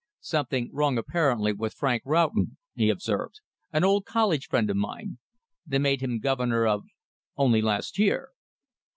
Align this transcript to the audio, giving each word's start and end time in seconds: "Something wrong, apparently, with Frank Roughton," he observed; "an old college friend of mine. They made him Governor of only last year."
"Something 0.19 0.71
wrong, 0.73 0.97
apparently, 0.97 1.53
with 1.53 1.75
Frank 1.75 2.01
Roughton," 2.07 2.57
he 2.73 2.89
observed; 2.89 3.39
"an 3.71 3.83
old 3.83 4.03
college 4.03 4.47
friend 4.47 4.67
of 4.71 4.75
mine. 4.75 5.19
They 5.63 5.77
made 5.77 6.01
him 6.01 6.17
Governor 6.17 6.65
of 6.65 6.85
only 7.37 7.61
last 7.61 7.99
year." 7.99 8.29